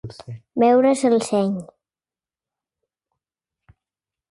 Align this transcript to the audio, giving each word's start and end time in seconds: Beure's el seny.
Beure's 0.61 1.03
el 1.09 1.17
seny. 1.27 1.51